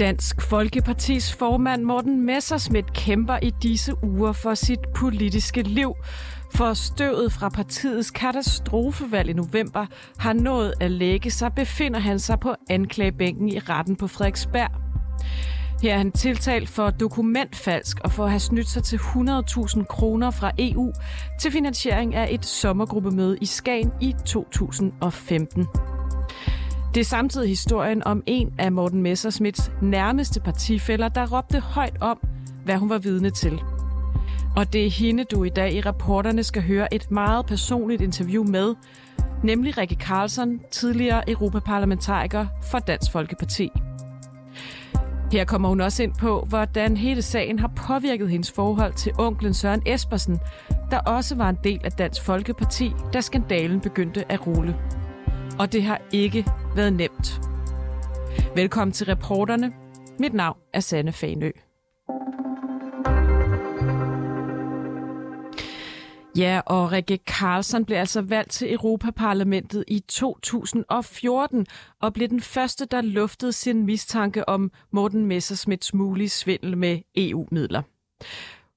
[0.00, 5.94] Dansk Folkepartis formand Morten Messerschmidt kæmper i disse uger for sit politiske liv.
[6.54, 9.86] For støvet fra partiets katastrofevalg i november
[10.18, 14.70] har nået at lægge sig, befinder han sig på anklagebænken i retten på Frederiksberg.
[15.82, 20.30] Her er han tiltalt for dokumentfalsk og for at have snydt sig til 100.000 kroner
[20.30, 20.92] fra EU
[21.40, 25.66] til finansiering af et sommergruppemøde i Skagen i 2015.
[26.94, 32.18] Det er samtidig historien om en af Morten Messersmiths nærmeste partifælder, der råbte højt om,
[32.64, 33.60] hvad hun var vidne til.
[34.56, 38.44] Og det er hende, du i dag i rapporterne skal høre et meget personligt interview
[38.44, 38.74] med,
[39.44, 43.70] nemlig Rikke Carlson, tidligere europaparlamentariker for Dansk Folkeparti.
[45.32, 49.54] Her kommer hun også ind på, hvordan hele sagen har påvirket hendes forhold til onklen
[49.54, 50.38] Søren Espersen,
[50.90, 54.76] der også var en del af Dansk Folkeparti, da skandalen begyndte at rulle.
[55.60, 57.40] Og det har ikke været nemt.
[58.54, 59.72] Velkommen til reporterne.
[60.18, 61.50] Mit navn er Sanne Fanø.
[66.36, 71.66] Ja, og Rikke Carlson blev altså valgt til Europaparlamentet i 2014
[72.00, 77.82] og blev den første, der luftede sin mistanke om Morten Messersmiths mulige svindel med EU-midler.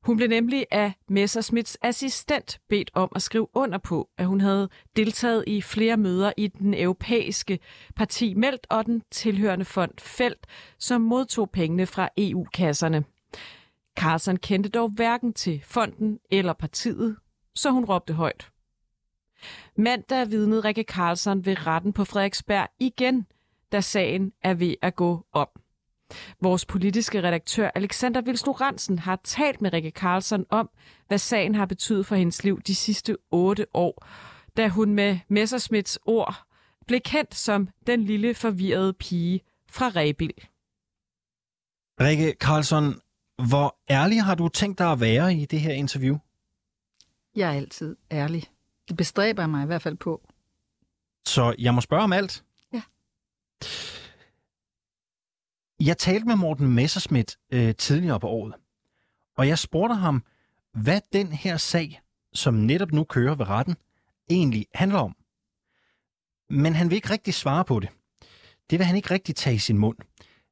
[0.04, 4.70] Hun blev nemlig af Messersmiths assistent bedt om at skrive under på, at hun havde
[4.96, 7.60] deltaget i flere møder i den europæiske
[7.96, 10.48] parti Meldt og den tilhørende fond Felt,
[10.80, 13.04] som modtog pengene fra EU-kasserne.
[14.00, 17.18] Carson kendte dog hverken til fonden eller partiet,
[17.56, 18.52] så hun råbte højt.
[19.78, 23.28] Mandag vidnede Rikke Carlson ved retten på Frederiksberg igen,
[23.72, 25.48] da sagen er ved at gå om.
[26.42, 30.70] Vores politiske redaktør Alexander Vils Lorentzen har talt med Rikke Carlson om,
[31.08, 34.08] hvad sagen har betydet for hendes liv de sidste otte år,
[34.58, 36.44] da hun med Messersmiths ord
[36.88, 40.48] blev kendt som den lille forvirrede pige fra Rebil.
[42.02, 43.02] Rikke Carlson,
[43.48, 46.18] hvor ærlig har du tænkt dig at være i det her interview?
[47.36, 48.44] Jeg er altid ærlig.
[48.88, 50.22] Det bestræber jeg mig i hvert fald på.
[51.26, 52.44] Så jeg må spørge om alt?
[52.74, 52.82] Ja.
[55.86, 58.54] Jeg talte med Morten Messerschmidt øh, tidligere på året,
[59.38, 60.24] og jeg spurgte ham,
[60.74, 62.02] hvad den her sag,
[62.34, 63.76] som netop nu kører ved retten,
[64.30, 65.16] egentlig handler om.
[66.50, 67.90] Men han vil ikke rigtig svare på det.
[68.70, 69.98] Det vil han ikke rigtig tage i sin mund.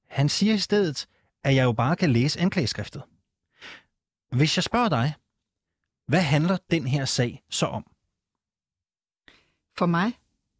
[0.08, 1.08] Han siger i stedet,
[1.44, 3.03] at jeg jo bare kan læse anklageskriftet.
[4.31, 5.13] Hvis jeg spørger dig,
[6.08, 7.84] hvad handler den her sag så om?
[9.78, 10.13] For mig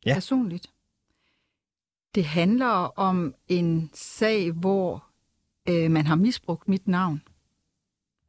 [0.06, 0.14] Ja.
[0.14, 0.68] personligt.
[2.16, 5.06] Det handler om en sag, hvor
[5.70, 7.22] øh, man har misbrugt mit navn,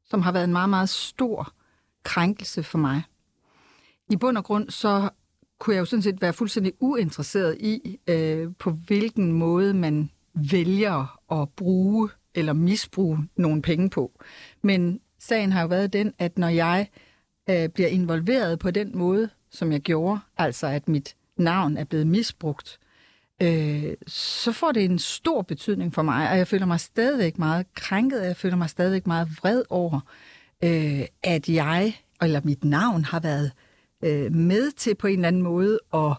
[0.04, 1.53] som har været en meget, meget stor
[2.03, 3.03] krænkelse for mig.
[4.10, 5.10] I bund og grund så
[5.59, 11.19] kunne jeg jo sådan set være fuldstændig uinteresseret i, øh, på hvilken måde man vælger
[11.32, 14.12] at bruge eller misbruge nogle penge på.
[14.62, 16.88] Men sagen har jo været den, at når jeg
[17.50, 22.06] øh, bliver involveret på den måde, som jeg gjorde, altså at mit navn er blevet
[22.06, 22.78] misbrugt,
[23.42, 27.75] øh, så får det en stor betydning for mig, og jeg føler mig stadigvæk meget
[27.75, 30.00] krænket, og jeg føler mig stadigvæk meget vred over,
[30.64, 33.53] øh, at jeg, eller mit navn, har været
[34.04, 36.16] øh, med til på en eller anden måde at,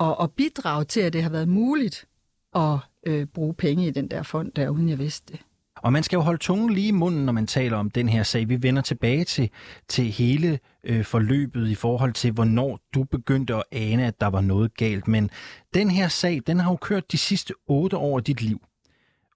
[0.00, 2.06] at, at bidrage til, at det har været muligt
[2.54, 5.40] at øh, bruge penge i den der fond der, uden jeg vidste det.
[5.82, 8.22] Og man skal jo holde tungen lige i munden, når man taler om den her
[8.22, 8.48] sag.
[8.48, 9.50] Vi vender tilbage til,
[9.88, 14.40] til hele øh, forløbet i forhold til, hvornår du begyndte at ane, at der var
[14.40, 15.08] noget galt.
[15.08, 15.30] Men
[15.74, 18.60] den her sag, den har jo kørt de sidste otte år af dit liv.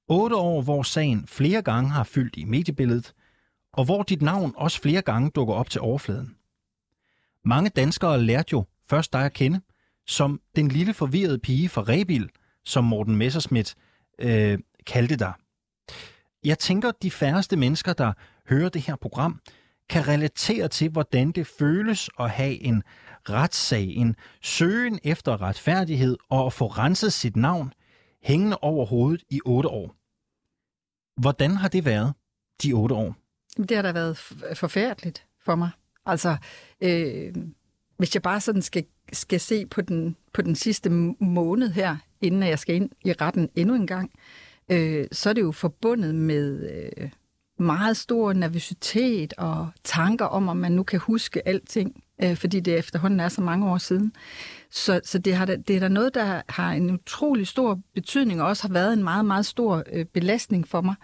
[0.08, 3.14] Otte år, hvor sagen flere gange har fyldt i mediebilledet,
[3.72, 6.36] og hvor dit navn også flere gange dukker op til overfladen.
[7.44, 9.60] Mange danskere lærte jo først dig at kende
[10.06, 12.30] som den lille forvirrede pige fra Rebil,
[12.64, 13.74] som Morten Messerschmidt
[14.18, 15.32] øh, kaldte dig.
[16.44, 18.12] Jeg tænker, at de færreste mennesker, der
[18.48, 19.40] hører det her program,
[19.88, 22.82] kan relatere til, hvordan det føles at have en
[23.28, 27.72] retssag, en søgen efter retfærdighed og at få renset sit navn
[28.22, 29.96] hængende over hovedet i otte år.
[31.20, 32.12] Hvordan har det været,
[32.62, 33.16] de otte år?
[33.56, 34.16] Det har da været
[34.54, 35.70] forfærdeligt for mig.
[36.06, 36.36] Altså,
[36.80, 37.34] øh,
[37.96, 40.90] hvis jeg bare sådan skal, skal se på den, på den sidste
[41.20, 45.32] måned her, inden jeg skal ind i retten endnu en gang, øh, Øh, så er
[45.32, 47.08] det jo forbundet med øh,
[47.58, 52.78] meget stor nervøsitet og tanker om, om man nu kan huske alting, øh, fordi det
[52.78, 54.12] efterhånden er så mange år siden.
[54.70, 58.48] Så, så det, har det er da noget, der har en utrolig stor betydning, og
[58.48, 60.94] også har været en meget, meget stor øh, belastning for mig.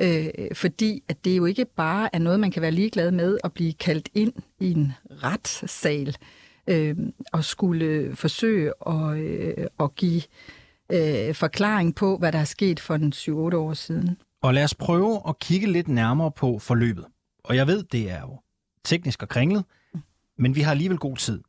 [0.00, 3.52] Øh, fordi at det jo ikke bare er noget, man kan være ligeglad med at
[3.52, 6.16] blive kaldt ind i en retssal
[6.66, 6.96] øh,
[7.32, 10.22] og skulle forsøge at, øh, at give
[10.92, 14.16] øh, forklaring på, hvad der er sket for den 7-8 år siden.
[14.42, 17.06] Og lad os prøve at kigge lidt nærmere på forløbet.
[17.44, 18.40] Og jeg ved, det er jo
[18.84, 19.64] teknisk og kringlet,
[20.38, 21.42] men vi har alligevel god tid.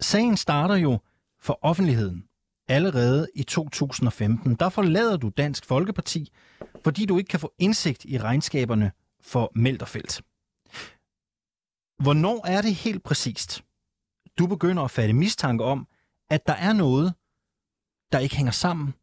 [0.00, 0.98] Sagen starter jo
[1.40, 2.24] for offentligheden
[2.68, 4.54] allerede i 2015.
[4.54, 6.32] Der forlader du Dansk Folkeparti,
[6.84, 10.22] fordi du ikke kan få indsigt i regnskaberne for Melterfelt.
[12.02, 13.64] Hvornår er det helt præcist,
[14.38, 15.86] du begynder at fatte mistanke om,
[16.30, 17.14] at der er noget,
[18.12, 18.94] der ikke hænger sammen?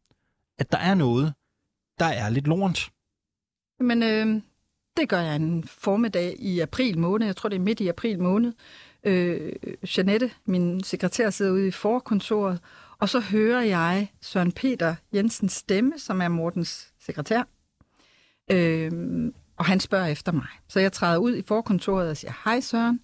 [0.58, 1.34] At der er noget,
[1.98, 2.90] der er lidt lorent?
[3.80, 4.42] Men øh,
[4.96, 7.26] det gør jeg en formiddag i april måned.
[7.26, 8.52] Jeg tror, det er midt i april måned.
[9.04, 9.52] Øh,
[9.96, 12.60] Janette, min sekretær, sidder ude i forkontoret,
[12.98, 17.42] og så hører jeg Søren Peter Jensens stemme, som er Mortens sekretær.
[18.50, 18.92] Øh,
[19.56, 20.46] og han spørger efter mig.
[20.68, 23.00] Så jeg træder ud i forkontoret og siger, hej Søren.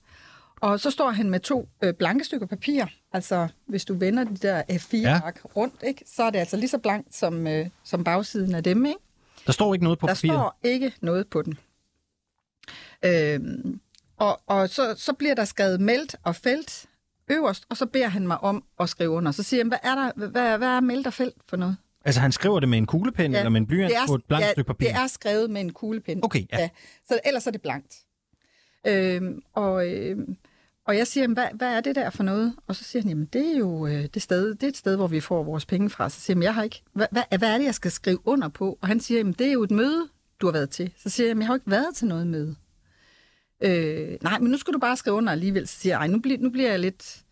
[0.60, 2.84] Og så står han med to øh, blanke stykker papir.
[3.12, 5.48] Altså, hvis du vender de der A4-ark ja.
[5.56, 8.86] rundt, ikke, så er det altså lige så blankt som, øh, som bagsiden af dem.
[8.86, 9.00] Ikke?
[9.46, 10.34] Der står ikke noget på der papiret?
[10.34, 11.58] Der står ikke noget på den.
[13.04, 13.80] Øhm,
[14.16, 16.86] og og så, så bliver der skrevet meldt og felt
[17.28, 19.32] øverst, og så beder han mig om at skrive under.
[19.32, 21.76] Så siger han, hvad er, der, hvad, hvad er meldt og felt for noget?
[22.04, 24.46] Altså han skriver det med en kuglepen ja, eller med en blyant på et blankt
[24.46, 24.88] ja, stykke papir?
[24.88, 26.24] det er skrevet med en kuglepen.
[26.24, 26.58] Okay, ja.
[26.58, 26.68] ja.
[27.08, 28.05] Så ellers er det blankt.
[28.86, 30.36] Øhm, og, øhm,
[30.86, 32.54] og jeg siger, hvad, hvad er det der for noget?
[32.66, 34.96] Og så siger han, jamen det er jo øh, det, sted, det er et sted,
[34.96, 36.10] hvor vi får vores penge fra.
[36.10, 38.48] Så siger jeg, jeg har ikke, hvad, hvad, hvad er det, jeg skal skrive under
[38.48, 38.78] på?
[38.80, 40.08] Og han siger, jamen det er jo et møde,
[40.40, 40.92] du har været til.
[40.96, 42.56] Så siger jeg, jeg har jo ikke været til noget møde.
[43.60, 45.68] Øh, nej, men nu skal du bare skrive under alligevel.
[45.68, 47.22] Så siger jeg, nu, bliver, nu bliver jeg lidt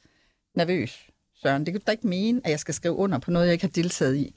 [0.54, 1.10] nervøs,
[1.42, 1.66] Søren.
[1.66, 3.64] Det kan du da ikke mene, at jeg skal skrive under på noget, jeg ikke
[3.64, 4.34] har deltaget i.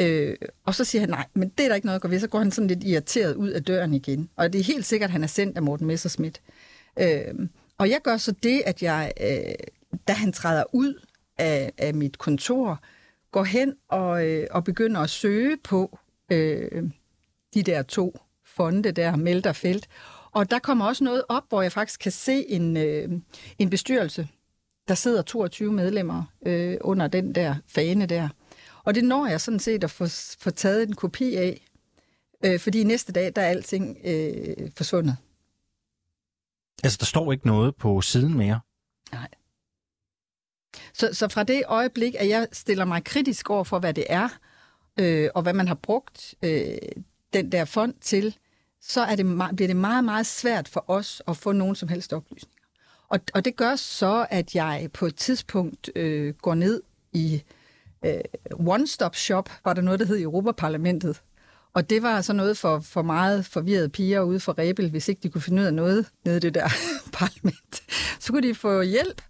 [0.00, 2.20] Øh, og så siger han, nej, men det er der ikke noget at gå ved.
[2.20, 4.30] Så går han sådan lidt irriteret ud af døren igen.
[4.36, 6.40] Og det er helt sikkert, at han er sendt af Morten Messerschmidt.
[6.98, 7.48] Øh,
[7.78, 10.94] og jeg gør så det, at jeg, øh, da han træder ud
[11.38, 12.80] af, af mit kontor,
[13.32, 15.98] går hen og, øh, og begynder at søge på
[16.32, 16.82] øh,
[17.54, 19.88] de der to fonde der, Melter Felt.
[20.32, 23.08] Og der kommer også noget op, hvor jeg faktisk kan se en, øh,
[23.58, 24.28] en bestyrelse.
[24.88, 28.28] Der sidder 22 medlemmer øh, under den der fane der.
[28.88, 30.06] Og det når jeg sådan set at få,
[30.38, 31.66] få taget en kopi af,
[32.44, 35.16] øh, fordi næste dag, der er alting øh, forsvundet.
[36.82, 38.60] Altså, der står ikke noget på siden mere?
[39.12, 39.28] Nej.
[40.94, 44.28] Så, så fra det øjeblik, at jeg stiller mig kritisk over for, hvad det er,
[44.98, 46.78] øh, og hvad man har brugt øh,
[47.32, 48.36] den der fond til,
[48.80, 49.26] så er det,
[49.56, 52.64] bliver det meget, meget svært for os at få nogen som helst oplysninger.
[53.08, 56.82] Og, og det gør så, at jeg på et tidspunkt øh, går ned
[57.12, 57.40] i øh,
[58.04, 58.20] Øh,
[58.52, 61.22] One Stop Shop, var der noget, der hed Europaparlamentet.
[61.74, 65.20] Og det var så noget for, for meget forvirrede piger ude for Rebel, hvis ikke
[65.22, 66.68] de kunne finde ud af noget nede i det der
[67.12, 67.82] parlament.
[68.20, 69.22] Så kunne de få hjælp.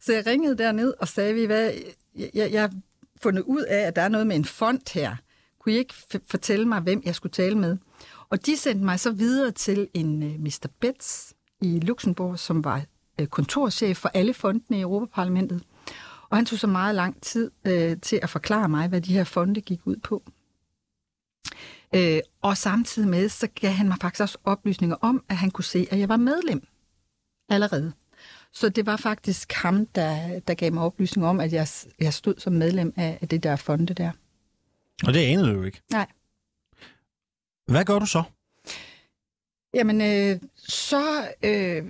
[0.00, 1.72] Så jeg ringede derned og sagde, vi hvad,
[2.16, 2.72] jeg, jeg, jeg har
[3.22, 5.16] fundet ud af, at der er noget med en fond her.
[5.60, 5.94] Kunne I ikke
[6.26, 7.76] fortælle mig, hvem jeg skulle tale med?
[8.30, 10.66] Og de sendte mig så videre til en øh, uh, Mr.
[10.80, 12.82] Betts i Luxembourg, som var
[13.20, 15.62] uh, kontorchef for alle fondene i Europaparlamentet.
[16.30, 19.24] Og han tog så meget lang tid uh, til at forklare mig, hvad de her
[19.24, 20.22] fonde gik ud på.
[21.96, 25.64] Uh, og samtidig med, så gav han mig faktisk også oplysninger om, at han kunne
[25.64, 26.66] se, at jeg var medlem
[27.48, 27.92] allerede.
[28.52, 31.68] Så det var faktisk ham, der, der gav mig oplysninger om, at jeg,
[32.00, 34.10] jeg stod som medlem af, af det der fonde der.
[35.06, 35.82] Og det anede du jo ikke?
[35.90, 36.06] Nej.
[37.66, 38.22] Hvad gør du så?
[39.74, 41.84] Jamen, øh, så øh,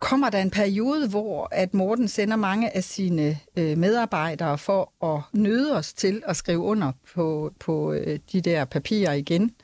[0.00, 5.22] kommer der en periode, hvor at Morten sender mange af sine øh, medarbejdere for at
[5.32, 9.54] nøde os til at skrive under på, på øh, de der papirer igen.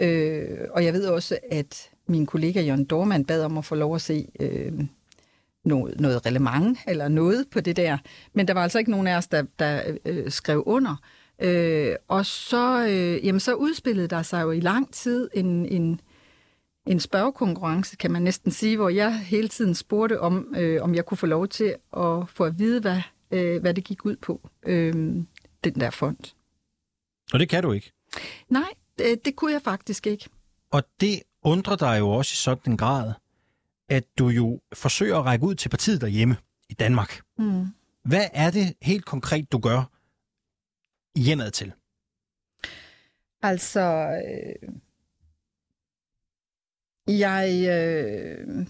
[0.00, 3.94] Øh, og jeg ved også, at min kollega Jørgen Dormand bad om at få lov
[3.94, 4.72] at se øh,
[5.64, 7.98] noget, noget relevant eller noget på det der.
[8.32, 10.96] Men der var altså ikke nogen af os, der, der øh, skrev under.
[11.38, 16.00] Øh, og så, øh, jamen, så udspillede der sig jo i lang tid en, en,
[16.86, 21.06] en spørgekonkurrence, kan man næsten sige, hvor jeg hele tiden spurgte om, øh, om jeg
[21.06, 23.00] kunne få lov til at få at vide, hvad,
[23.30, 24.92] øh, hvad det gik ud på, øh,
[25.64, 26.34] den der fond.
[27.32, 27.92] Og det kan du ikke?
[28.48, 30.28] Nej, det, det kunne jeg faktisk ikke.
[30.70, 33.12] Og det undrer dig jo også i sådan en grad,
[33.88, 36.36] at du jo forsøger at række ud til partiet derhjemme
[36.68, 37.20] i Danmark.
[37.38, 37.66] Mm.
[38.04, 39.90] Hvad er det helt konkret, du gør
[41.16, 41.72] hjemad til?
[43.42, 44.68] Altså, øh,
[47.08, 48.66] jeg øh,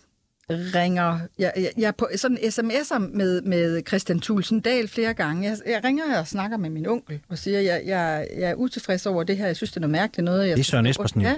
[0.50, 5.48] ringer, jeg, jeg, jeg er på sådan sms'er med, med Christian Thulsen Dahl flere gange.
[5.48, 8.54] Jeg, jeg ringer og snakker med min onkel og siger, at jeg, jeg, jeg er
[8.54, 9.46] utilfreds over det her.
[9.46, 10.48] Jeg synes, det er noget mærkeligt noget.
[10.48, 11.34] Jeg det er Søren Espersen, ja.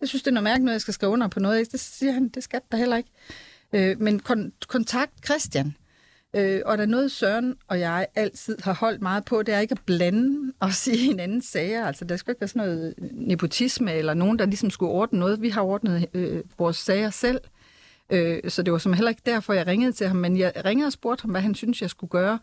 [0.00, 1.72] Jeg synes, det er noget mærkeligt noget, jeg skal skrive under på noget.
[1.72, 3.10] Det siger han, det skal der heller ikke.
[3.72, 5.74] Øh, men kon, kontakt Christian.
[6.34, 9.58] Øh, og der er noget, Søren og jeg altid har holdt meget på, det er
[9.58, 11.86] ikke at blande os i hinandens sager.
[11.86, 15.42] Altså, der skal ikke være sådan noget nepotisme eller nogen, der ligesom skulle ordne noget.
[15.42, 17.40] Vi har ordnet øh, vores sager selv.
[18.10, 20.86] Øh, så det var som heller ikke derfor, jeg ringede til ham, men jeg ringede
[20.86, 22.38] og spurgte ham, hvad han synes, jeg skulle gøre.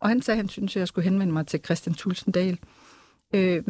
[0.00, 2.58] Og han sagde, at han synes, at jeg skulle henvende mig til Christian Tulsendal.
[3.34, 3.62] Øh,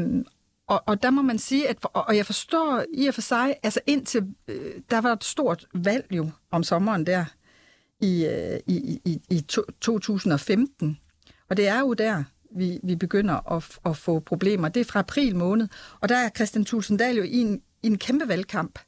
[0.69, 3.81] og, og der må man sige, at, og jeg forstår i og for sig, altså
[3.87, 7.25] indtil, øh, der var et stort valg jo om sommeren der
[8.01, 10.99] i, øh, i, i, i to, 2015.
[11.49, 12.25] Og det er jo der,
[12.57, 14.69] vi, vi begynder at, at få problemer.
[14.69, 15.69] Det er fra april måned.
[16.01, 18.79] Og der er Christian Tulsendal jo i en, i en kæmpe valgkamp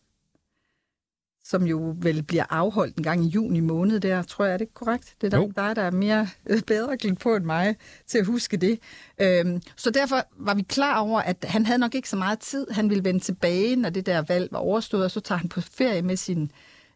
[1.48, 4.74] som jo vel bliver afholdt en gang i juni måned der, tror jeg, er det
[4.74, 5.14] korrekt?
[5.20, 8.26] Det er der, dig, der er mere øh, bedre glemt på end mig til at
[8.26, 8.78] huske det.
[9.20, 12.66] Øhm, så derfor var vi klar over, at han havde nok ikke så meget tid.
[12.70, 15.60] Han ville vende tilbage, når det der valg var overstået, og så tager han på
[15.60, 16.52] ferie med sin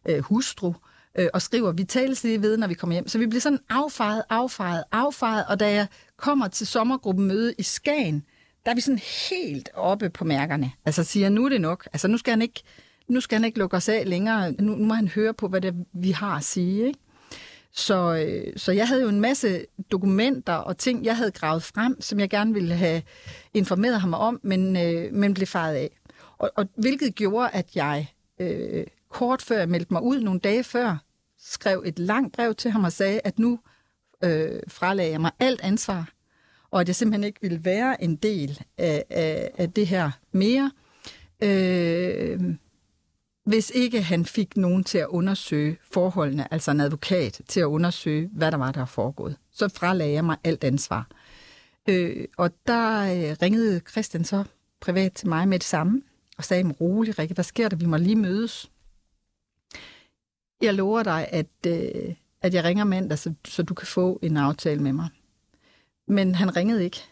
[0.09, 0.75] øh, hustru øh,
[1.17, 3.07] Øh, og skriver, vi tales lige ved, når vi kommer hjem.
[3.07, 7.63] Så vi bliver sådan affejet, affejet, affejet, og da jeg kommer til sommergruppen møde i
[7.63, 8.25] Skagen,
[8.65, 10.71] der er vi sådan helt oppe på mærkerne.
[10.85, 11.87] Altså siger, nu er det nok.
[11.93, 12.63] Altså nu skal han ikke
[13.07, 14.51] nu skal han ikke lukke os af længere.
[14.51, 16.87] Nu, nu må han høre på, hvad det vi har at sige.
[16.87, 16.99] Ikke?
[17.71, 22.01] Så, øh, så jeg havde jo en masse dokumenter og ting, jeg havde gravet frem,
[22.01, 23.01] som jeg gerne ville have
[23.53, 25.89] informeret ham om, men, øh, men blev faret af.
[26.37, 28.07] Og, og hvilket gjorde, at jeg
[28.39, 30.97] øh, kort før jeg meldte mig ud, nogle dage før,
[31.37, 33.59] skrev et langt brev til ham og sagde, at nu
[34.23, 36.09] øh, fralagde jeg mig alt ansvar,
[36.71, 40.71] og at jeg simpelthen ikke ville være en del af, af, af det her mere.
[41.43, 42.39] Øh,
[43.45, 48.29] hvis ikke han fik nogen til at undersøge forholdene, altså en advokat til at undersøge,
[48.33, 51.07] hvad der var, der er foregået, så fralagde jeg mig alt ansvar.
[51.89, 54.43] Øh, og der øh, ringede Christian så
[54.81, 56.01] privat til mig med det samme,
[56.37, 57.75] og sagde, rolig Rikke, hvad sker der?
[57.75, 58.71] Vi må lige mødes.
[60.63, 64.37] Jeg lover dig, at, øh, at jeg ringer mandag, så, så du kan få en
[64.37, 65.09] aftale med mig.
[66.07, 67.03] Men han ringede ikke.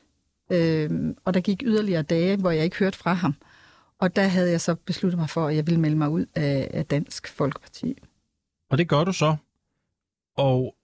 [0.51, 3.35] Øh, og der gik yderligere dage, hvor jeg ikke hørte fra ham.
[3.99, 6.71] Og der havde jeg så besluttet mig for, at jeg ville melde mig ud af,
[6.73, 7.97] af Dansk Folkeparti.
[8.69, 9.35] Og det gør du så.
[10.37, 10.75] Og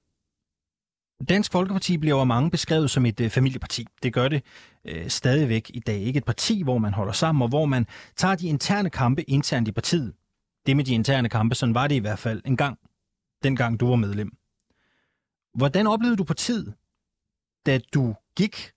[1.30, 3.88] Dansk Folkeparti bliver over mange beskrevet som et øh, familieparti.
[4.04, 4.44] Det gør det
[4.86, 6.00] øh, stadigvæk i dag.
[6.00, 9.68] Ikke et parti, hvor man holder sammen, og hvor man tager de interne kampe internt
[9.68, 10.14] i partiet.
[10.68, 12.80] Det med de interne kampe, sådan var det i hvert fald en gang,
[13.44, 14.38] dengang du var medlem.
[15.54, 16.74] Hvordan oplevede du partiet,
[17.66, 18.72] da du gik,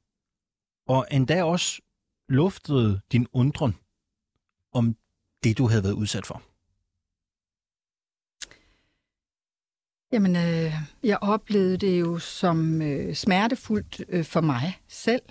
[0.87, 1.83] og endda også
[2.29, 3.77] luftede din undren
[4.73, 4.97] om
[5.45, 6.43] det, du havde været udsat for?
[10.13, 15.23] Jamen, øh, jeg oplevede det jo som øh, smertefuldt øh, for mig selv,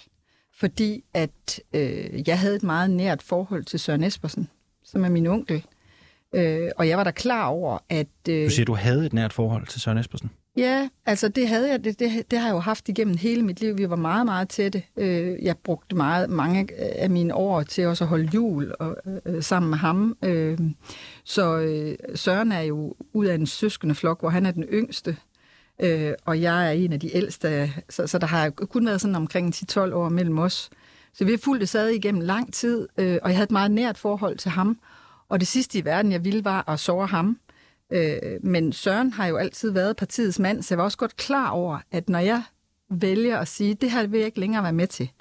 [0.53, 4.49] fordi at øh, jeg havde et meget nært forhold til Søren Espersen,
[4.83, 5.65] som er min onkel.
[6.35, 8.07] Øh, og jeg var da klar over, at...
[8.29, 10.29] Øh, du siger, du havde et nært forhold til Søren Espersen?
[10.57, 13.61] Ja, altså det havde jeg, det, det, det har jeg jo haft igennem hele mit
[13.61, 13.77] liv.
[13.77, 14.83] Vi var meget, meget tætte.
[14.97, 19.43] Øh, jeg brugte meget, mange af mine år til også at holde jul og, øh,
[19.43, 20.17] sammen med ham.
[20.23, 20.57] Øh,
[21.23, 25.17] så øh, Søren er jo ud af en søskende flok, hvor han er den yngste,
[25.81, 29.15] øh, og jeg er en af de ældste, så, så der har kun været sådan
[29.15, 30.69] omkring 10-12 år mellem os.
[31.13, 33.71] Så vi har fulgt det sad igennem lang tid, øh, og jeg havde et meget
[33.71, 34.79] nært forhold til ham.
[35.29, 37.39] Og det sidste i verden, jeg ville, var at såre ham.
[37.91, 41.49] Øh, men Søren har jo altid været partiets mand, så jeg var også godt klar
[41.49, 42.43] over, at når jeg
[42.89, 45.11] vælger at sige, det her vil jeg ikke længere være med til,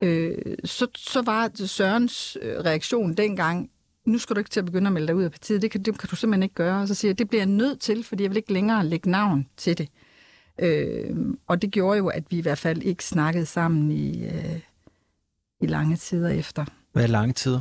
[0.00, 3.70] øh, så, så var Sørens øh, reaktion dengang,
[4.04, 5.82] nu skal du ikke til at begynde at melde dig ud af partiet, det kan,
[5.82, 6.82] det kan du simpelthen ikke gøre.
[6.82, 9.10] Og så siger jeg, det bliver jeg nødt til, fordi jeg vil ikke længere lægge
[9.10, 9.88] navn til det.
[10.58, 11.16] Øh,
[11.46, 14.60] og det gjorde jo, at vi i hvert fald ikke snakkede sammen i, øh,
[15.60, 16.64] i lange tider efter.
[16.92, 17.60] Hvad er lange tider?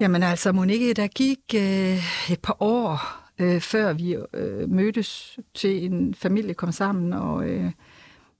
[0.00, 3.00] Jamen altså, Monique, der gik øh, et par år,
[3.38, 7.72] øh, før vi øh, mødtes til en familie kom sammen, og, øh,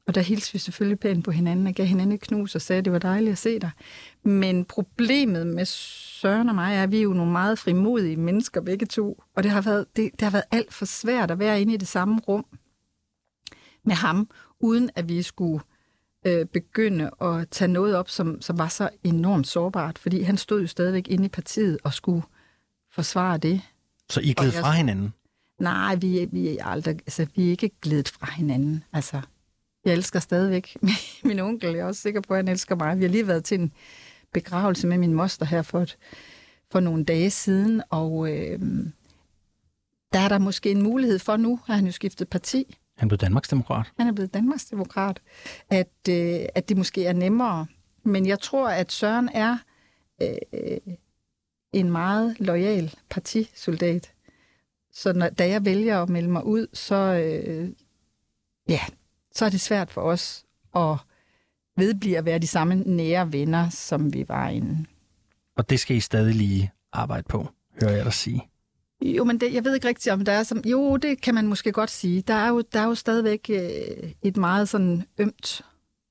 [0.06, 2.78] og der hilste vi selvfølgelig pænt på hinanden og gav hinanden et knus og sagde,
[2.78, 3.70] at det var dejligt at se dig.
[4.22, 8.60] Men problemet med Søren og mig er, at vi er jo nogle meget frimodige mennesker
[8.60, 11.60] begge to, og det har været, det, det har været alt for svært at være
[11.60, 12.46] inde i det samme rum
[13.84, 14.28] med ham,
[14.60, 15.60] uden at vi skulle
[16.26, 20.60] øh, begynde at tage noget op, som, som var så enormt sårbart, fordi han stod
[20.60, 22.22] jo stadigvæk inde i partiet og skulle
[22.90, 23.60] forsvare det.
[24.10, 25.14] Så I gled fra hinanden?
[25.58, 28.84] Nej, vi, vi, er aldrig, altså, vi er ikke glædet fra hinanden.
[28.92, 29.20] Altså,
[29.84, 30.76] jeg elsker stadigvæk
[31.24, 31.70] min onkel.
[31.70, 32.98] Jeg er også sikker på, at han elsker mig.
[32.98, 33.72] Vi har lige været til en
[34.32, 35.98] begravelse med min moster her for, et,
[36.72, 38.60] for nogle dage siden, og øh,
[40.12, 42.76] der er der måske en mulighed for nu, at han jo skiftet parti.
[42.98, 43.92] Han blevet Danmarksdemokrat.
[43.98, 45.20] Han er blevet Danmarksdemokrat.
[45.70, 47.66] At, øh, at det måske er nemmere.
[48.02, 49.58] Men jeg tror, at Søren er
[50.22, 50.94] øh,
[51.72, 54.12] en meget lojal partisoldat.
[54.92, 57.70] Så når, da jeg vælger at melde mig ud, så, øh,
[58.68, 58.80] ja,
[59.34, 60.44] så er det svært for os
[60.76, 60.96] at
[61.76, 64.86] vedblive at være de samme nære venner, som vi var inden.
[65.56, 67.48] Og det skal I stadig lige arbejde på,
[67.82, 68.48] hører jeg dig sige.
[69.00, 70.58] Jo, men det, jeg ved ikke rigtigt, om der er som...
[70.58, 72.22] Jo, det kan man måske godt sige.
[72.22, 75.62] Der er jo, der er jo stadigvæk øh, et meget sådan ømt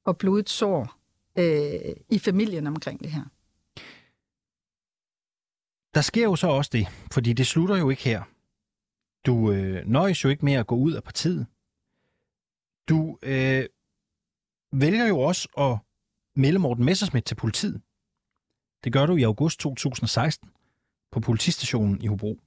[0.06, 0.98] og blodigt sår
[1.38, 3.24] øh, i familien omkring det her.
[5.94, 8.24] Der sker jo så også det, fordi det slutter jo ikke her.
[9.26, 11.48] Du øh, nøjes jo ikke med at gå ud af partiet.
[12.90, 13.66] Du øh,
[14.72, 15.78] vælger jo også at
[16.36, 17.82] melde Morten Messersmith til politiet.
[18.84, 20.50] Det gør du i august 2016
[21.12, 22.40] på politistationen i Hobro.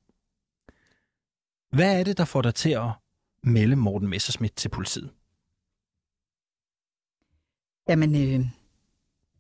[1.71, 2.89] Hvad er det, der får dig til at
[3.43, 5.11] melde Morten Messersmith til politiet?
[7.89, 8.47] Jamen, øh,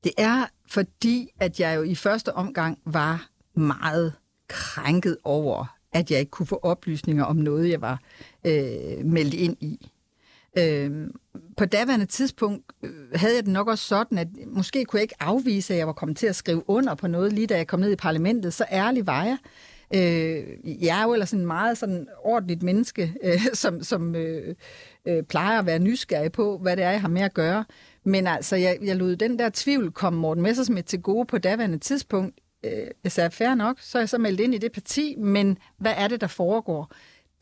[0.05, 4.13] det er fordi, at jeg jo i første omgang var meget
[4.49, 8.01] krænket over, at jeg ikke kunne få oplysninger om noget, jeg var
[8.47, 9.91] øh, meldt ind i.
[10.59, 11.09] Øh,
[11.57, 15.23] på daværende tidspunkt øh, havde jeg det nok også sådan, at måske kunne jeg ikke
[15.23, 17.81] afvise, at jeg var kommet til at skrive under på noget, lige da jeg kom
[17.81, 18.55] ned i parlamentet.
[18.55, 19.39] Så ærlig var jeg.
[19.95, 20.45] Øh,
[20.85, 24.55] jeg er jo ellers en meget sådan ordentligt menneske, øh, som, som øh,
[25.07, 27.65] øh, plejer at være nysgerrig på, hvad det er, jeg har med at gøre.
[28.05, 31.79] Men altså, jeg, jeg lod den der tvivl komme Morten Messersmith til gode på daværende
[31.79, 32.41] tidspunkt.
[32.65, 35.59] Øh, jeg sagde, fair nok, så er jeg så meldt ind i det parti, men
[35.79, 36.93] hvad er det, der foregår?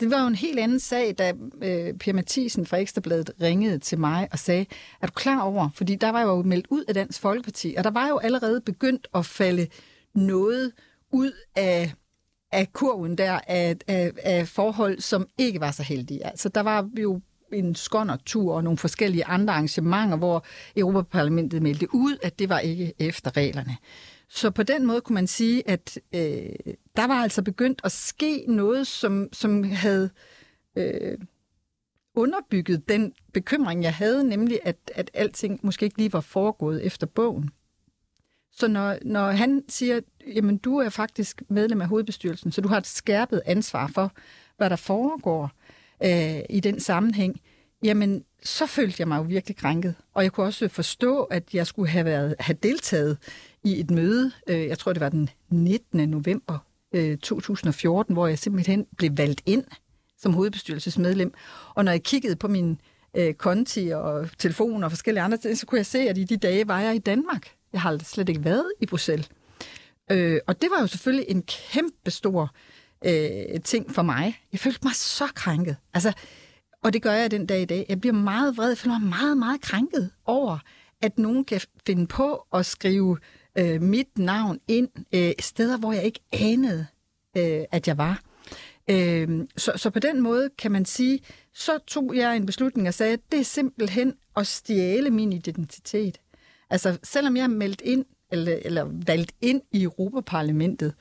[0.01, 3.99] Det var jo en helt anden sag, da øh, Pia Mathisen fra Ekstrabladet ringede til
[3.99, 4.67] mig og sagde,
[5.03, 5.69] er du klar over?
[5.75, 9.09] Fordi der var jo meldt ud af Dansk Folkeparti, og der var jo allerede begyndt
[9.15, 9.67] at falde
[10.15, 10.73] noget
[11.13, 11.93] ud af,
[12.53, 16.27] af kurven der, af, af, af forhold, som ikke var så heldige.
[16.27, 17.21] Altså, der var jo
[17.53, 17.75] en
[18.27, 20.45] tur og nogle forskellige andre arrangementer, hvor
[20.77, 23.77] Europaparlamentet meldte ud, at det var ikke efter reglerne.
[24.29, 28.45] Så på den måde kunne man sige, at øh, der var altså begyndt at ske
[28.49, 30.11] noget, som, som havde
[30.77, 31.19] øh,
[32.15, 37.07] underbygget den bekymring, jeg havde, nemlig at, at alting måske ikke lige var foregået efter
[37.07, 37.51] bogen.
[38.59, 40.01] Så når, når han siger,
[40.35, 44.13] jamen du er faktisk medlem af hovedbestyrelsen, så du har et skærpet ansvar for,
[44.57, 45.51] hvad der foregår
[46.05, 47.41] øh, i den sammenhæng,
[47.83, 49.95] jamen så følte jeg mig jo virkelig krænket.
[50.15, 53.19] Og jeg kunne også forstå, at jeg skulle have, været, have deltaget
[53.65, 56.09] i et møde, øh, jeg tror det var den 19.
[56.09, 56.59] november
[56.95, 59.65] øh, 2014, hvor jeg simpelthen blev valgt ind
[60.19, 61.33] som hovedbestyrelsesmedlem.
[61.75, 62.81] Og når jeg kiggede på min
[63.17, 66.37] øh, konti og telefon og forskellige andre ting, så kunne jeg se, at i de
[66.37, 67.58] dage var jeg i Danmark.
[67.73, 69.29] Jeg har slet ikke været i Bruxelles.
[70.11, 72.55] Øh, og det var jo selvfølgelig en kæmpe stor
[73.05, 74.41] øh, ting for mig.
[74.53, 75.77] Jeg følte mig så krænket.
[75.95, 76.13] Altså,
[76.83, 77.87] og det gør jeg den dag i dag.
[77.89, 78.69] Jeg bliver meget vred.
[78.69, 80.59] Jeg føler mig meget, meget krænket over,
[81.03, 83.19] at nogen kan finde på at skrive
[83.59, 86.87] øh, mit navn ind øh, steder, hvor jeg ikke anede,
[87.37, 88.23] øh, at jeg var.
[88.91, 91.21] Øh, så, så på den måde kan man sige,
[91.55, 96.21] så tog jeg en beslutning og sagde, at det er simpelthen at stjæle min identitet.
[96.71, 100.95] Altså, selvom jeg er meldt ind, eller, eller valgt ind i Europaparlamentet,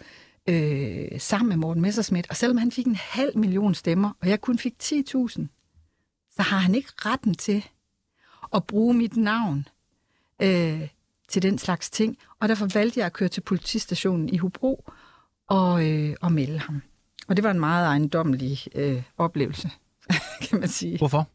[0.50, 4.42] øh, sammen med Morten Messersmith, og selvom han fik en halv million stemmer, og jeg
[4.42, 5.48] kun fik 10.000,
[6.36, 7.66] så har han ikke retten til
[8.56, 9.68] at bruge mit navn
[10.42, 10.88] øh,
[11.28, 12.18] til den slags ting.
[12.40, 14.92] Og derfor valgte jeg at køre til politistationen i Hobro
[15.48, 16.82] og, øh, og melde ham.
[17.28, 19.70] Og det var en meget ejendommelig øh, oplevelse,
[20.50, 20.98] kan man sige.
[20.98, 21.28] Hvorfor?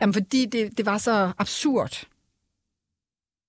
[0.00, 2.06] Jamen, fordi det, det var så absurd.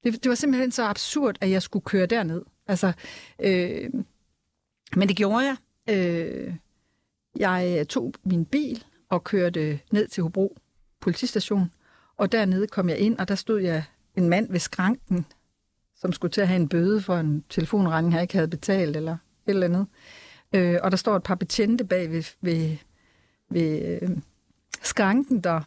[0.05, 2.41] Det, det var simpelthen så absurd, at jeg skulle køre derned.
[2.67, 2.93] Altså,
[3.39, 3.89] øh,
[4.95, 5.55] men det gjorde jeg.
[5.89, 6.53] Øh,
[7.35, 10.57] jeg tog min bil og kørte ned til Hobro
[10.99, 11.71] politistation,
[12.17, 13.83] og dernede kom jeg ind, og der stod jeg
[14.15, 15.25] en mand ved skranken,
[15.95, 19.13] som skulle til at have en bøde for en telefonregning, jeg ikke havde betalt, eller
[19.13, 19.87] et eller andet.
[20.53, 22.77] Øh, og der står et par betjente bag ved, ved,
[23.49, 24.09] ved øh,
[24.81, 25.61] skranken der,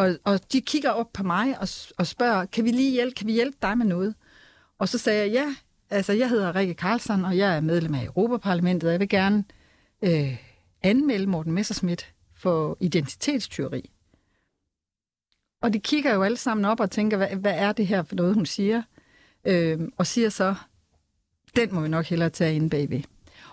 [0.00, 3.26] og, og de kigger op på mig og, og spørger, kan vi lige hjælpe, kan
[3.26, 4.14] vi hjælpe dig med noget?
[4.78, 5.54] Og så sagde jeg, ja,
[5.90, 9.44] altså jeg hedder Rikke Karlsson, og jeg er medlem af Europaparlamentet, og jeg vil gerne
[10.02, 10.36] øh,
[10.82, 13.90] anmelde Morten Messerschmidt for identitetstyveri.
[15.62, 18.14] Og de kigger jo alle sammen op og tænker, hvad, hvad er det her for
[18.14, 18.82] noget, hun siger?
[19.44, 20.54] Øh, og siger så,
[21.56, 23.02] den må vi nok hellere tage ind bagved.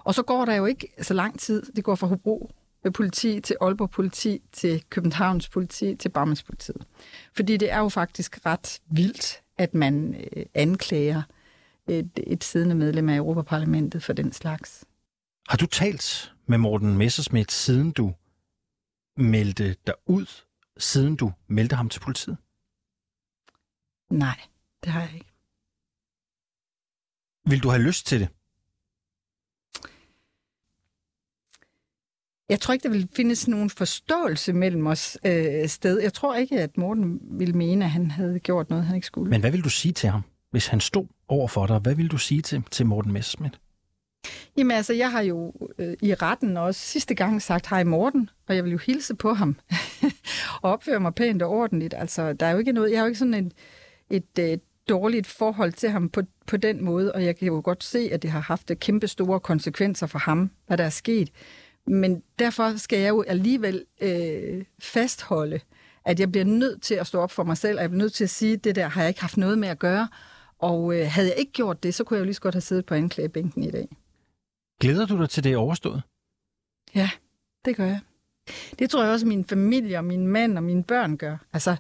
[0.04, 1.62] Og så går der jo ikke så lang tid.
[1.76, 2.52] Det går fra Hobro
[2.91, 6.86] politi til Aalborg politi til Københavns politi til Barmens politiet.
[7.36, 11.21] Fordi det er jo faktisk ret vildt, at man øh, anklager
[11.88, 14.86] et, et siddende medlem af Europaparlamentet for den slags.
[15.50, 18.13] Har du talt med Morten Messersmith, siden du
[19.17, 20.26] meldte dig ud
[20.78, 22.38] siden du meldte ham til politiet?
[24.10, 24.39] Nej,
[24.84, 25.32] det har jeg ikke.
[27.50, 28.30] Vil du have lyst til det?
[32.50, 36.00] Jeg tror ikke, der vil findes nogen forståelse mellem os øh, sted.
[36.02, 39.30] Jeg tror ikke, at Morten ville mene, at han havde gjort noget, han ikke skulle.
[39.30, 41.80] Men hvad vil du sige til ham, hvis han stod over for dig?
[41.80, 43.60] Hvad vil du sige til, til Morten Messerschmidt?
[44.58, 48.56] Jamen altså, jeg har jo øh, i retten også sidste gang sagt hej Morten, og
[48.56, 49.56] jeg vil jo hilse på ham
[50.62, 51.94] og opføre mig pænt og ordentligt.
[51.94, 53.54] Altså, der er jo ikke noget, jeg har jo ikke sådan et,
[54.10, 57.84] et, et dårligt forhold til ham på, på den måde, og jeg kan jo godt
[57.84, 61.30] se, at det har haft kæmpe store konsekvenser for ham, hvad der er sket.
[61.88, 65.60] Men derfor skal jeg jo alligevel øh, fastholde,
[66.06, 68.13] at jeg bliver nødt til at stå op for mig selv, og jeg bliver nødt
[68.13, 70.08] til at sige, at det der har jeg ikke haft noget med at gøre.
[70.60, 72.62] Og øh, havde jeg ikke gjort det, så kunne jeg jo lige så godt have
[72.62, 73.88] siddet på anklagebænken i dag.
[74.82, 76.02] Glæder du dig til det overstået?
[76.95, 77.10] Ja,
[77.65, 78.00] det gør jeg.
[78.80, 81.38] Det tror jeg også, at min familie og min mand og mine børn gør.
[81.54, 81.76] Altså,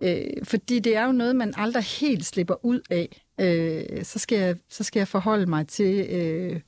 [0.00, 3.22] øh, fordi det er jo noget, man aldrig helt slipper ud af.
[3.40, 6.60] Øh, så, skal jeg, så skal jeg forholde mig til øh,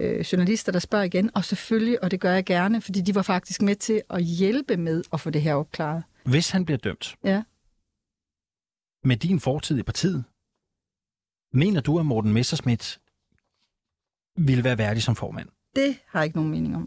[0.00, 1.30] øh, journalister, der spørger igen.
[1.34, 4.76] Og selvfølgelig, og det gør jeg gerne, fordi de var faktisk med til at hjælpe
[4.76, 6.02] med at få det her opklaret.
[6.24, 7.42] Hvis han bliver dømt Ja.
[9.04, 10.24] med din fortid i partiet,
[11.52, 13.00] mener du, at Morten Messerschmidt
[14.36, 15.48] ville være værdig som formand?
[15.76, 16.86] Det har jeg ikke nogen mening om.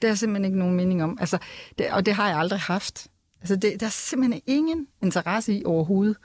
[0.00, 1.16] Det har jeg simpelthen ikke nogen mening om.
[1.20, 1.38] Altså,
[1.78, 3.08] det, og det har jeg aldrig haft.
[3.40, 6.16] Altså, det, der er simpelthen ingen interesse i overhovedet.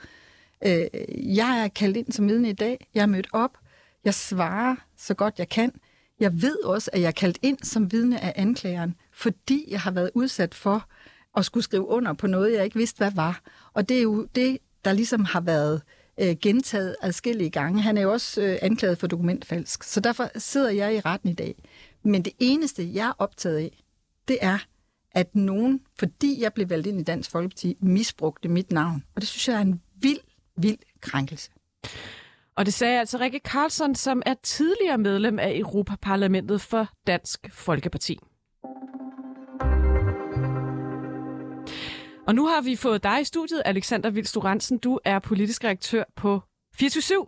[0.65, 0.87] Øh,
[1.35, 2.87] jeg er kaldt ind som vidne i dag.
[2.93, 3.57] Jeg er mødt op.
[4.07, 5.71] Jeg svarer så godt jeg kan.
[6.19, 9.91] Jeg ved også, at jeg er kaldt ind som vidne af anklageren, fordi jeg har
[9.91, 10.89] været udsat for
[11.37, 13.41] at skulle skrive under på noget, jeg ikke vidste, hvad var.
[13.73, 15.81] Og det er jo det, der ligesom har været
[16.21, 17.81] øh, gentaget adskillige gange.
[17.81, 19.83] Han er jo også øh, anklaget for dokumentfalsk.
[19.83, 21.55] Så derfor sidder jeg i retten i dag.
[22.03, 23.83] Men det eneste, jeg er optaget af,
[24.27, 24.57] det er,
[25.11, 29.03] at nogen, fordi jeg blev valgt ind i Dansk Folkeparti, misbrugte mit navn.
[29.15, 30.19] Og det synes jeg er en vild,
[30.55, 31.51] vild krænkelse.
[32.57, 38.19] Og det sagde altså Rikke Karlsson, som er tidligere medlem af Europaparlamentet for Dansk Folkeparti.
[42.27, 44.77] Og nu har vi fået dig i studiet, Alexander Vildstu Ransen.
[44.77, 46.41] Du er politisk redaktør på
[46.73, 47.25] 24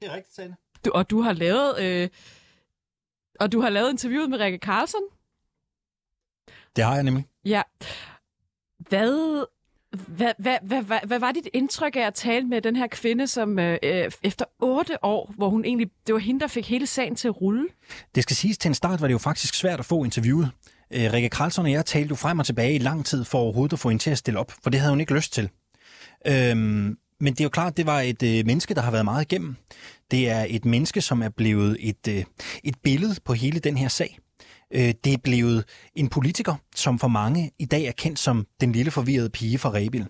[0.00, 0.56] Det er rigtigt, Sanne.
[0.84, 1.82] du, Og du har lavet...
[1.82, 2.08] Øh,
[3.40, 5.02] og du har lavet interviewet med Rikke Karlsson.
[6.76, 7.26] Det har jeg nemlig.
[7.44, 7.62] Ja.
[8.78, 9.44] Hvad,
[9.92, 13.26] hvad, hvad, hvad, hvad, hvad var dit indtryk af at tale med den her kvinde,
[13.26, 16.86] som øh, øh, efter otte år, hvor hun egentlig, det var hende, der fik hele
[16.86, 17.66] sagen til at rulle?
[18.14, 20.50] Det skal siges, til en start var det jo faktisk svært at få interviewet.
[20.90, 23.72] Øh, Rikke Karlsson og jeg talte jo frem og tilbage i lang tid for overhovedet
[23.72, 25.50] at få hende til at stille op, for det havde hun ikke lyst til.
[26.26, 29.22] Øhm, men det er jo klart, det var et øh, menneske, der har været meget
[29.22, 29.56] igennem.
[30.10, 32.24] Det er et menneske, som er blevet et, øh,
[32.64, 34.18] et billede på hele den her sag.
[34.72, 38.72] Øh, det er blevet en politiker, som for mange i dag er kendt som den
[38.72, 40.06] lille forvirrede pige fra Rebil.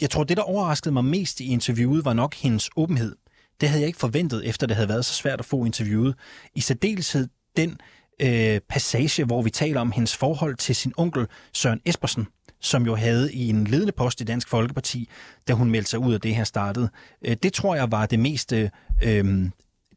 [0.00, 3.16] Jeg tror, det, der overraskede mig mest i interviewet, var nok hendes åbenhed.
[3.60, 6.14] Det havde jeg ikke forventet, efter det havde været så svært at få interviewet.
[6.54, 7.80] I særdeleshed den
[8.20, 12.26] øh, passage, hvor vi taler om hendes forhold til sin onkel Søren Espersen,
[12.60, 15.08] som jo havde i en ledende post i Dansk Folkeparti,
[15.48, 16.88] da hun meldte sig ud af det her startede.
[17.24, 18.70] Øh, det tror jeg var det mest, øh,
[19.02, 19.50] øh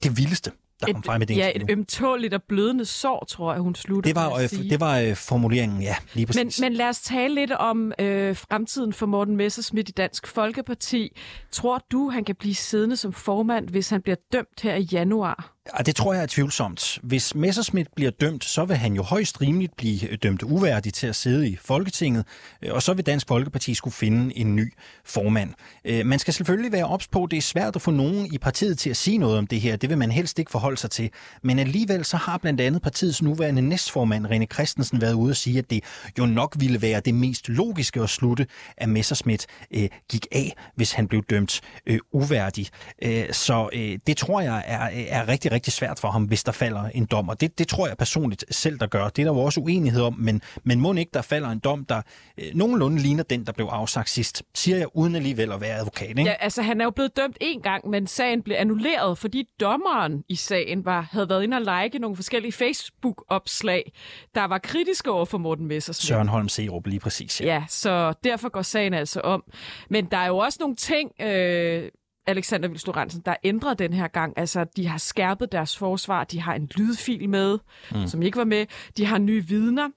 [0.04, 0.52] det vildeste,
[0.82, 4.10] der kom frem i det Ja, et ømtåligt og blødende sår, tror jeg, hun slutter
[4.10, 6.62] Det var, øh, det var øh, formuleringen, ja, lige Men, præcis.
[6.62, 11.18] men lad os tale lidt om øh, fremtiden for Morten Messerschmidt i Dansk Folkeparti.
[11.52, 15.54] Tror du, han kan blive siddende som formand, hvis han bliver dømt her i januar?
[15.86, 17.00] Det tror jeg er tvivlsomt.
[17.04, 21.08] Hvis Messerschmidt bliver dømt, så vil han jo højst rimeligt blive øh, dømt uværdig til
[21.08, 22.26] at sidde i Folketinget,
[22.62, 24.74] øh, og så vil Dansk Folkeparti skulle finde en ny
[25.06, 25.54] formand.
[25.86, 28.38] Øh, man skal selvfølgelig være ops på, at det er svært at få nogen i
[28.38, 29.76] partiet til at sige noget om det her.
[29.76, 31.10] Det vil man helst ikke forholde sig til.
[31.44, 35.60] Men alligevel så har blandt andet partiets nuværende næstformand, René Christensen, været ude og sige,
[35.60, 35.84] at det
[36.20, 38.48] jo nok ville være det mest logiske at slutte,
[38.78, 42.68] at Messerschmidt øh, gik af, hvis han blev dømt øh, uværdig.
[43.02, 46.52] Øh, så øh, det tror jeg er, er rigtig, rigtig svært for ham, hvis der
[46.52, 47.30] falder en dom.
[47.30, 49.10] Og det, det tror jeg personligt selv, der gør.
[49.10, 51.86] Det er der jo også uenighed om, men, men må ikke, der falder en dom,
[51.86, 52.02] der
[52.38, 56.10] øh, nogenlunde ligner den, der blev afsagt sidst, siger jeg uden alligevel at være advokat.
[56.10, 56.24] Ikke?
[56.24, 60.24] Ja, altså han er jo blevet dømt en gang, men sagen blev annulleret, fordi dommeren
[60.30, 63.92] i sagen var, havde været inde og like nogle forskellige Facebook-opslag,
[64.36, 66.08] der var kritiske over for Morten Messersmith.
[66.08, 67.42] Søren Holm Serup, lige præcis.
[67.42, 67.46] Ja.
[67.46, 69.44] Ja, så derfor går sagen altså om.
[69.90, 71.90] Men der er jo også nogle ting, øh,
[72.28, 74.34] Alexander Vilstoransen, der ændrer den her gang.
[74.38, 76.24] Altså, de har skærpet deres forsvar.
[76.24, 77.60] De har en lydfil med,
[77.92, 78.08] mm.
[78.08, 78.66] som ikke var med.
[78.98, 79.90] De har nye vidner.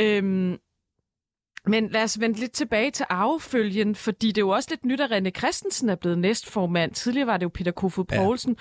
[0.00, 0.58] Øhm,
[1.66, 5.00] men lad os vende lidt tilbage til arvefølgen, fordi det er jo også lidt nyt,
[5.00, 6.92] at René Christensen er blevet næstformand.
[6.94, 8.56] Tidligere var det jo Peter Kofod Poulsen.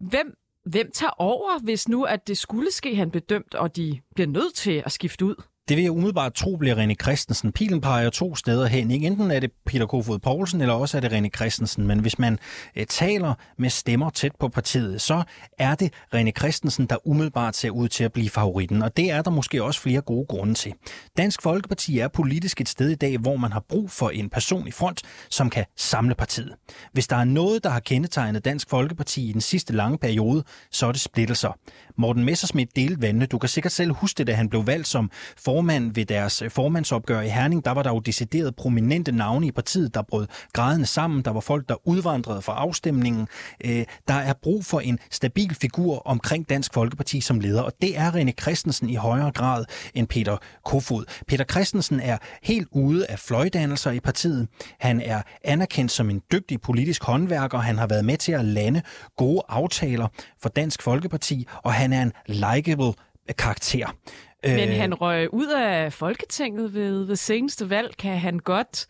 [0.00, 0.06] Ja.
[0.08, 4.00] Hvem, hvem tager over, hvis nu at det skulle ske, han blev dømt, og de
[4.14, 5.42] bliver nødt til at skifte ud?
[5.68, 7.52] Det vil jeg umiddelbart tro bliver René Christensen.
[7.52, 8.90] Pilen peger to steder hen.
[8.90, 9.06] Ikke?
[9.06, 11.86] Enten er det Peter Kofod Poulsen, eller også er det René Christensen.
[11.86, 12.38] Men hvis man
[12.76, 15.22] øh, taler med stemmer tæt på partiet, så
[15.58, 18.82] er det René Christensen, der umiddelbart ser ud til at blive favoritten.
[18.82, 20.72] Og det er der måske også flere gode grunde til.
[21.16, 24.68] Dansk Folkeparti er politisk et sted i dag, hvor man har brug for en person
[24.68, 26.54] i front, som kan samle partiet.
[26.92, 30.86] Hvis der er noget, der har kendetegnet Dansk Folkeparti i den sidste lange periode, så
[30.86, 31.58] er det splittelser.
[31.98, 33.26] Morten Messersmith delte vandene.
[33.26, 36.50] Du kan sikkert selv huske det, da han blev valgt som formand ved deres øh,
[36.50, 37.64] formandsopgør i Herning.
[37.64, 41.22] Der var der jo decideret prominente navne i partiet, der brød grædende sammen.
[41.22, 43.28] Der var folk, der udvandrede fra afstemningen.
[43.64, 47.98] Øh, der er brug for en stabil figur omkring Dansk Folkeparti som leder, og det
[47.98, 51.04] er René Christensen i højere grad end Peter Kofod.
[51.26, 54.48] Peter Christensen er helt ude af fløjdannelser i partiet.
[54.80, 57.58] Han er anerkendt som en dygtig politisk håndværker.
[57.58, 58.82] Han har været med til at lande
[59.16, 60.08] gode aftaler
[60.42, 62.92] for Dansk Folkeparti, og han er en likable
[63.38, 63.96] karakter.
[64.44, 67.96] Men øh, han røg ud af Folketinget ved, ved seneste valg.
[67.96, 68.86] Kan han godt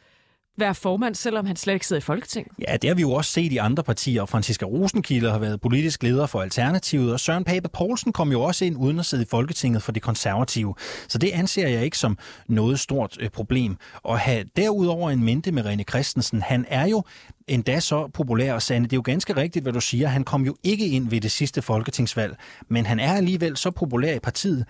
[0.59, 2.53] være formand, selvom han slet ikke sidder i Folketinget?
[2.69, 4.27] Ja, det har vi jo også set i andre partier.
[4.27, 8.64] Franziska Rosenkilde har været politisk leder for Alternativet, og Søren Pape Poulsen kom jo også
[8.64, 10.75] ind uden at sidde i Folketinget for de konservative.
[11.09, 13.77] Så det anser jeg ikke som noget stort øh, problem.
[14.03, 17.03] Og have derudover en mente med René Christensen, han er jo
[17.47, 18.85] endda så populær og sande.
[18.85, 20.09] Det er jo ganske rigtigt, hvad du siger.
[20.09, 22.37] Han kom jo ikke ind ved det sidste folketingsvalg,
[22.69, 24.64] men han er alligevel så populær i partiet,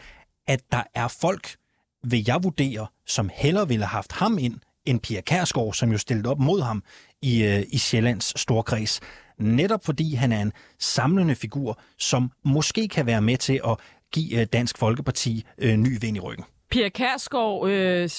[0.46, 1.56] at der er folk,
[2.04, 4.54] vil jeg vurdere, som hellere ville have haft ham ind,
[4.86, 6.82] end Pia Kærsgaard, som jo stillede op mod ham
[7.22, 9.00] i, øh, i Sjællands storkreds.
[9.38, 13.78] Netop fordi han er en samlende figur, som måske kan være med til at
[14.12, 16.44] give øh, Dansk Folkeparti øh, ny vind i ryggen.
[16.70, 18.10] Pia Kærsgaard, øh,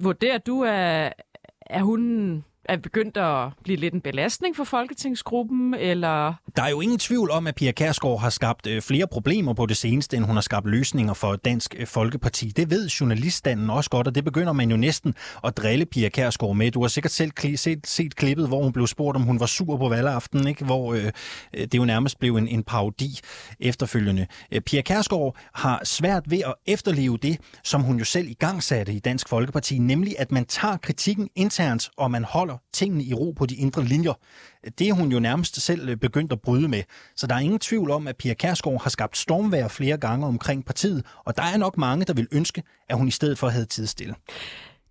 [0.00, 1.12] vurderer du, at
[1.66, 6.34] er hun er begyndt at blive lidt en belastning for Folketingsgruppen, eller?
[6.56, 9.66] Der er jo ingen tvivl om, at Pia Kærsgaard har skabt øh, flere problemer på
[9.66, 12.48] det seneste, end hun har skabt løsninger for Dansk øh, Folkeparti.
[12.48, 16.56] Det ved journaliststanden også godt, og det begynder man jo næsten at drille Pia Kærsgaard
[16.56, 16.70] med.
[16.70, 19.46] Du har sikkert selv kli- set, set klippet, hvor hun blev spurgt, om hun var
[19.46, 20.64] sur på valgaften, ikke?
[20.64, 21.12] hvor øh, øh
[21.72, 23.18] det jo nærmest blev en, en parodi
[23.60, 24.26] efterfølgende.
[24.66, 28.92] Pia Kærsgaard har svært ved at efterleve det, som hun jo selv i gang satte
[28.92, 33.14] i Dansk Folkeparti, nemlig at man tager kritikken internt, og man holder holder tingene i
[33.14, 34.12] ro på de indre linjer.
[34.78, 36.82] Det er hun jo nærmest selv øh, begyndt at bryde med.
[37.16, 40.64] Så der er ingen tvivl om, at Pia Kærsgaard har skabt stormvær flere gange omkring
[40.64, 43.66] partiet, og der er nok mange, der vil ønske, at hun i stedet for havde
[43.66, 44.14] tid stille.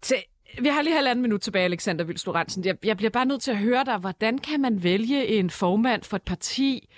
[0.01, 0.17] Til
[0.61, 3.57] vi har lige halvanden minut tilbage, Alexander Vilstor jeg, jeg bliver bare nødt til at
[3.57, 6.89] høre dig, hvordan kan man vælge en formand for et parti,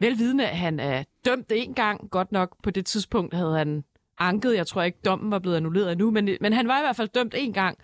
[0.00, 3.84] velvidende, at han er dømt en gang, godt nok på det tidspunkt havde han
[4.18, 6.96] anket, jeg tror ikke, dommen var blevet annulleret endnu, men, men han var i hvert
[6.96, 7.78] fald dømt en gang.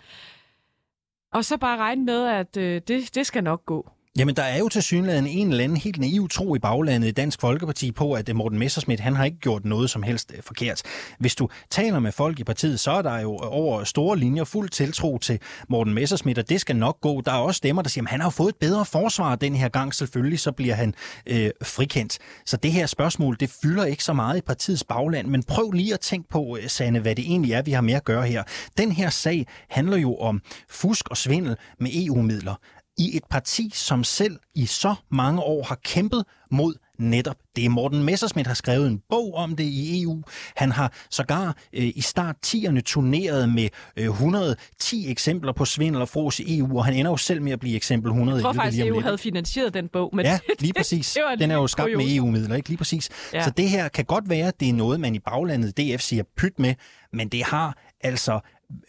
[1.33, 3.89] Og så bare regne med, at øh, det, det skal nok gå.
[4.19, 7.11] Jamen, der er jo til synligheden en eller anden helt naiv tro i baglandet i
[7.11, 10.43] Dansk Folkeparti på, at øh, Morten Messersmith, han har ikke gjort noget som helst øh,
[10.43, 10.81] forkert.
[11.19, 14.43] Hvis du taler med folk i partiet, så er der jo øh, over store linjer
[14.43, 17.21] fuld tiltro til Morten Messersmith, og det skal nok gå.
[17.21, 19.69] Der er også stemmer, der siger, at han har fået et bedre forsvar den her
[19.69, 19.93] gang.
[19.93, 20.93] Selvfølgelig så bliver han
[21.25, 22.17] øh, frikendt.
[22.45, 25.93] Så det her spørgsmål, det fylder ikke så meget i partiets bagland, men prøv lige
[25.93, 28.43] at tænke på, Sanne, hvad det egentlig er, vi har med at gøre her.
[28.77, 32.55] Den her sag handler jo om fusk og svindel med EU-midler
[32.99, 37.71] i et parti, som selv i så mange år har kæmpet mod netop det.
[37.71, 40.23] Morten Messersmith har skrevet en bog om det i EU.
[40.55, 46.09] Han har sågar øh, i start 10'erne turneret med øh, 110 eksempler på svindel og
[46.09, 48.35] fros i EU, og han ender jo selv med at blive eksempel 100.
[48.35, 50.09] Jeg tror faktisk, EU havde finansieret den bog.
[50.15, 51.17] Men ja, lige præcis.
[51.39, 52.69] den er jo skabt med EU-midler, ikke?
[52.69, 53.09] Lige præcis.
[53.33, 53.43] Ja.
[53.43, 56.23] Så det her kan godt være, at det er noget, man i baglandet DF siger
[56.37, 56.75] pyt med,
[57.13, 58.39] men det har altså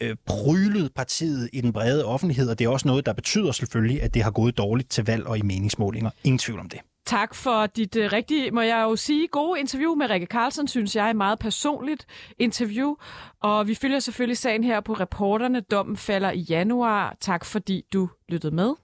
[0.01, 4.03] øh, prylet partiet i den brede offentlighed, og det er også noget, der betyder selvfølgelig,
[4.03, 6.11] at det har gået dårligt til valg og i meningsmålinger.
[6.25, 6.81] Ingen tvivl om det.
[7.07, 10.97] Tak for dit uh, rigtige, må jeg jo sige, gode interview med Rikke Carlsen, synes
[10.97, 12.07] jeg er meget personligt
[12.39, 12.95] interview.
[13.43, 15.61] Og vi følger selvfølgelig sagen her på reporterne.
[15.61, 17.17] Dommen falder i januar.
[17.21, 18.75] Tak fordi du lyttede med.